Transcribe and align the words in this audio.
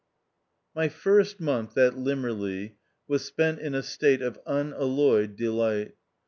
My 0.75 0.89
first 0.89 1.39
month 1.39 1.77
at 1.77 1.93
Limmerleigh 1.93 2.71
was 3.07 3.23
spent 3.23 3.59
in 3.59 3.75
a 3.75 3.83
state 3.83 4.23
of 4.23 4.39
unalloyed 4.47 5.35
delight. 5.35 5.93